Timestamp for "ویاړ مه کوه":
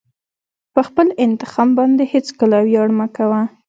2.63-3.41